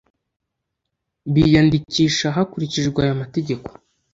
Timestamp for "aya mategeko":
3.05-3.67